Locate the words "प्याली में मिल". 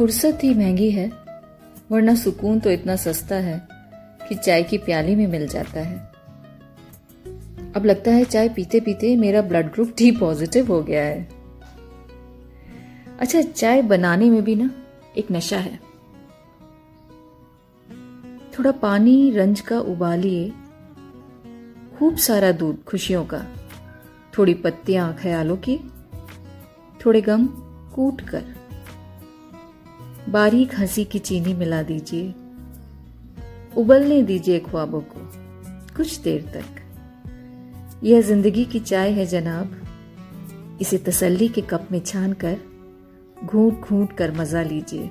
4.78-5.46